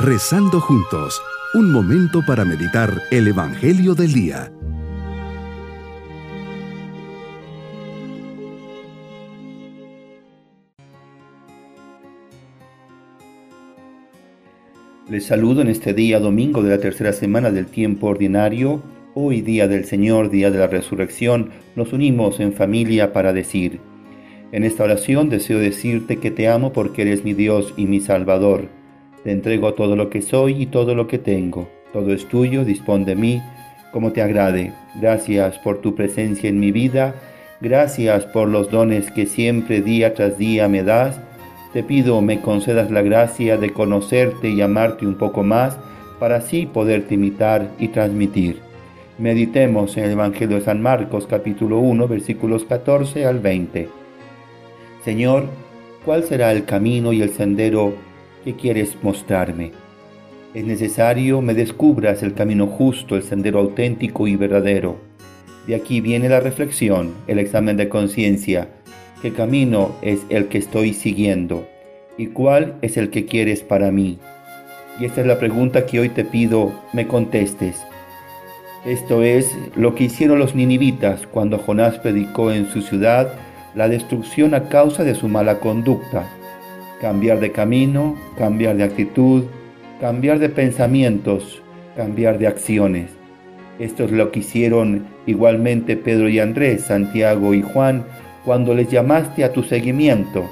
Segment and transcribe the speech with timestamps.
[0.00, 1.20] Rezando juntos,
[1.54, 4.52] un momento para meditar el Evangelio del Día.
[15.10, 18.80] Les saludo en este día domingo de la tercera semana del tiempo ordinario.
[19.16, 23.80] Hoy día del Señor, día de la resurrección, nos unimos en familia para decir,
[24.52, 28.77] en esta oración deseo decirte que te amo porque eres mi Dios y mi Salvador.
[29.28, 31.68] Te entrego todo lo que soy y todo lo que tengo.
[31.92, 33.42] Todo es tuyo, dispón de mí
[33.92, 34.72] como te agrade.
[35.02, 37.14] Gracias por tu presencia en mi vida.
[37.60, 41.20] Gracias por los dones que siempre día tras día me das.
[41.74, 45.76] Te pido me concedas la gracia de conocerte y amarte un poco más
[46.18, 48.60] para así poderte imitar y transmitir.
[49.18, 53.90] Meditemos en el Evangelio de San Marcos capítulo 1 versículos 14 al 20.
[55.04, 55.44] Señor,
[56.06, 58.07] ¿cuál será el camino y el sendero
[58.44, 59.72] que quieres mostrarme?
[60.54, 64.96] Es necesario me descubras el camino justo, el sendero auténtico y verdadero.
[65.66, 68.68] De aquí viene la reflexión, el examen de conciencia.
[69.20, 71.68] ¿Qué camino es el que estoy siguiendo?
[72.16, 74.18] ¿Y cuál es el que quieres para mí?
[74.98, 77.76] Y esta es la pregunta que hoy te pido me contestes.
[78.86, 83.34] Esto es lo que hicieron los ninivitas cuando Jonás predicó en su ciudad
[83.74, 86.26] la destrucción a causa de su mala conducta.
[87.00, 89.44] Cambiar de camino, cambiar de actitud,
[90.00, 91.62] cambiar de pensamientos,
[91.96, 93.10] cambiar de acciones.
[93.78, 98.04] Esto es lo que hicieron igualmente Pedro y Andrés, Santiago y Juan
[98.44, 100.44] cuando les llamaste a tu seguimiento,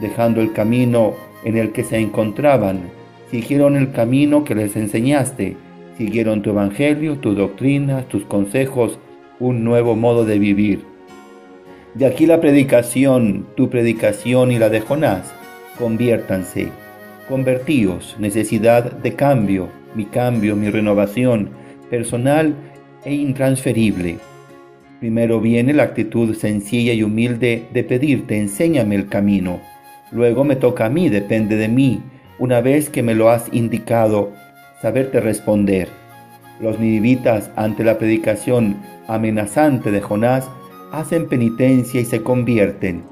[0.00, 2.82] dejando el camino en el que se encontraban,
[3.30, 5.56] siguieron el camino que les enseñaste,
[5.96, 8.98] siguieron tu evangelio, tus doctrinas, tus consejos,
[9.40, 10.84] un nuevo modo de vivir.
[11.94, 15.34] De aquí la predicación, tu predicación y la de Jonás.
[15.78, 16.70] Conviértanse,
[17.28, 21.50] convertíos, necesidad de cambio, mi cambio, mi renovación,
[21.88, 22.54] personal
[23.04, 24.18] e intransferible.
[24.98, 29.60] Primero viene la actitud sencilla y humilde de pedirte, enséñame el camino.
[30.10, 32.02] Luego me toca a mí, depende de mí,
[32.40, 34.32] una vez que me lo has indicado,
[34.82, 35.88] saberte responder.
[36.60, 40.50] Los ninivitas, ante la predicación amenazante de Jonás,
[40.90, 43.02] hacen penitencia y se convierten.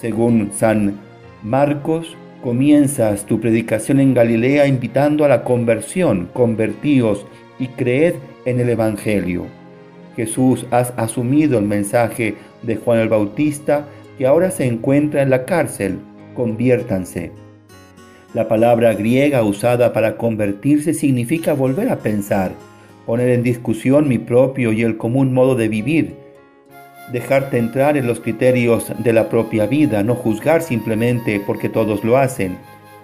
[0.00, 1.09] Según San
[1.42, 7.24] Marcos, comienzas tu predicación en Galilea invitando a la conversión, convertíos
[7.58, 9.46] y creed en el Evangelio.
[10.16, 13.86] Jesús, has asumido el mensaje de Juan el Bautista
[14.18, 15.98] que ahora se encuentra en la cárcel,
[16.34, 17.32] conviértanse.
[18.34, 22.52] La palabra griega usada para convertirse significa volver a pensar,
[23.06, 26.19] poner en discusión mi propio y el común modo de vivir,
[27.12, 32.16] dejarte entrar en los criterios de la propia vida, no juzgar simplemente porque todos lo
[32.16, 32.58] hacen.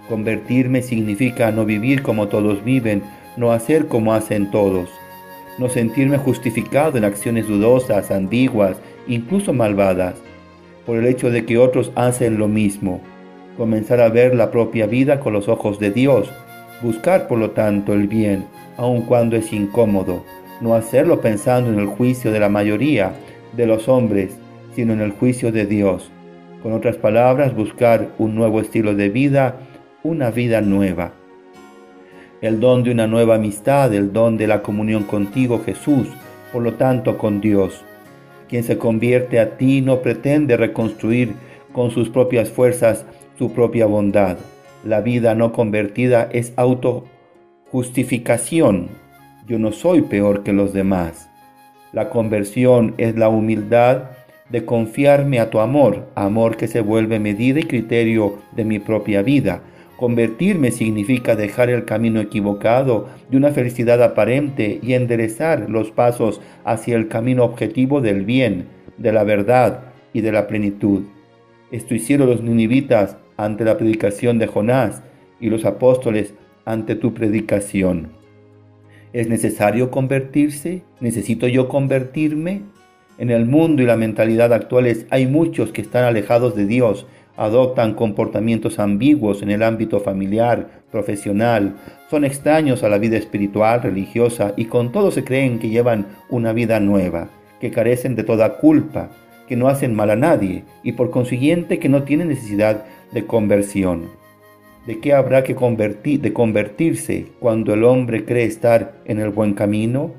[0.09, 3.03] Convertirme significa no vivir como todos viven,
[3.37, 4.89] no hacer como hacen todos,
[5.59, 8.77] no sentirme justificado en acciones dudosas, ambiguas,
[9.09, 10.15] incluso malvadas,
[10.85, 13.01] por el hecho de que otros hacen lo mismo.
[13.57, 16.31] Comenzar a ver la propia vida con los ojos de Dios,
[16.83, 18.45] buscar por lo tanto el bien,
[18.77, 20.25] aun cuando es incómodo,
[20.61, 23.13] no hacerlo pensando en el juicio de la mayoría,
[23.57, 24.37] de los hombres,
[24.75, 26.11] sino en el juicio de Dios.
[26.63, 29.57] Con otras palabras, buscar un nuevo estilo de vida,
[30.03, 31.13] una vida nueva.
[32.41, 36.09] El don de una nueva amistad, el don de la comunión contigo, Jesús,
[36.53, 37.85] por lo tanto con Dios.
[38.49, 41.35] Quien se convierte a ti no pretende reconstruir
[41.73, 43.05] con sus propias fuerzas
[43.39, 44.37] su propia bondad.
[44.85, 48.89] La vida no convertida es autojustificación.
[49.47, 51.29] Yo no soy peor que los demás.
[51.97, 54.11] La conversión es la humildad
[54.51, 59.23] de confiarme a tu amor, amor que se vuelve medida y criterio de mi propia
[59.23, 59.63] vida.
[59.97, 66.97] Convertirme significa dejar el camino equivocado de una felicidad aparente y enderezar los pasos hacia
[66.97, 68.67] el camino objetivo del bien,
[68.99, 71.05] de la verdad y de la plenitud.
[71.71, 75.03] Esto hicieron los ninivitas ante la predicación de Jonás
[75.41, 76.35] y los apóstoles
[76.67, 78.26] ante tu predicación.
[79.17, 80.83] ¿Es necesario convertirse?
[81.01, 82.61] ¿Necesito yo convertirme?
[83.17, 87.07] En el mundo y la mentalidad actuales hay muchos que están alejados de Dios,
[87.39, 91.77] adoptan comportamientos ambiguos en el ámbito familiar, profesional,
[92.11, 96.53] son extraños a la vida espiritual, religiosa y con todo se creen que llevan una
[96.53, 99.09] vida nueva, que carecen de toda culpa,
[99.49, 104.26] que no hacen mal a nadie y por consiguiente que no tienen necesidad de conversión.
[104.87, 110.15] ¿De qué habrá que convertirse cuando el hombre cree estar en el buen camino?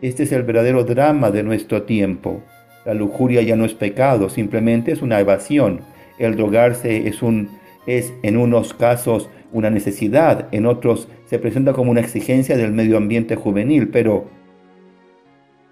[0.00, 2.40] Este es el verdadero drama de nuestro tiempo.
[2.84, 5.80] La lujuria ya no es pecado, simplemente es una evasión.
[6.20, 7.48] El drogarse es, un,
[7.86, 12.96] es en unos casos una necesidad, en otros se presenta como una exigencia del medio
[12.96, 14.26] ambiente juvenil, pero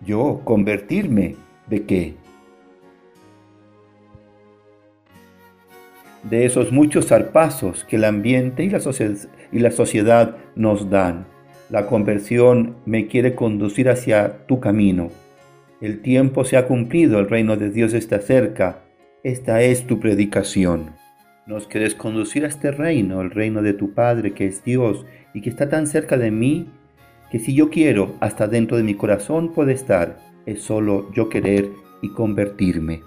[0.05, 1.37] yo convertirme
[1.69, 2.15] de qué?
[6.29, 8.81] De esos muchos zarpazos que el ambiente y la,
[9.53, 11.27] y la sociedad nos dan.
[11.71, 15.11] La conversión me quiere conducir hacia tu camino.
[15.81, 18.85] El tiempo se ha cumplido, el reino de Dios está cerca.
[19.23, 20.93] Esta es tu predicación.
[21.47, 25.05] Nos quieres conducir a este reino, el reino de tu Padre, que es Dios
[25.35, 26.71] y que está tan cerca de mí,
[27.31, 30.19] que si yo quiero, hasta dentro de mi corazón puede estar.
[30.47, 31.69] Es solo yo querer
[32.01, 33.03] y convertirme.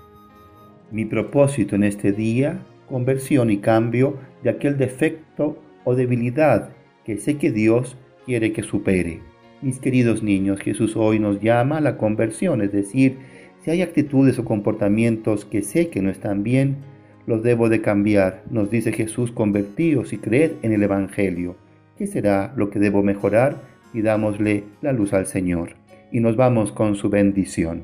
[0.91, 6.71] Mi propósito en este día, conversión y cambio de aquel defecto o debilidad
[7.05, 9.21] que sé que Dios quiere que supere.
[9.61, 13.17] Mis queridos niños, Jesús hoy nos llama a la conversión, es decir,
[13.63, 16.77] si hay actitudes o comportamientos que sé que no están bien,
[17.25, 18.43] los debo de cambiar.
[18.49, 21.55] Nos dice Jesús, convertíos y creed en el Evangelio.
[21.97, 23.57] ¿Qué será lo que debo mejorar?
[23.93, 25.75] Y dámosle la luz al Señor.
[26.11, 27.83] Y nos vamos con su bendición.